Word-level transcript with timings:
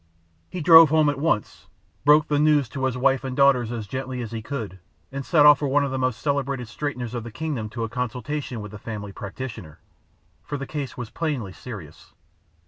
He 0.49 0.61
drove 0.61 0.89
home 0.89 1.09
at 1.09 1.19
once, 1.19 1.67
broke 2.05 2.27
the 2.27 2.39
news 2.39 2.67
to 2.69 2.85
his 2.85 2.97
wife 2.97 3.23
and 3.23 3.37
daughters 3.37 3.71
as 3.71 3.85
gently 3.85 4.19
as 4.23 4.31
he 4.31 4.41
could, 4.41 4.79
and 5.11 5.23
sent 5.23 5.45
off 5.45 5.59
for 5.59 5.67
one 5.67 5.83
of 5.85 5.91
the 5.91 5.99
most 5.99 6.21
celebrated 6.23 6.67
straighteners 6.67 7.13
of 7.13 7.23
the 7.23 7.29
kingdom 7.29 7.69
to 7.69 7.83
a 7.83 7.87
consultation 7.87 8.61
with 8.61 8.71
the 8.71 8.79
family 8.79 9.11
practitioner, 9.11 9.79
for 10.41 10.57
the 10.57 10.65
case 10.65 10.97
was 10.97 11.11
plainly 11.11 11.53
serious. 11.53 12.13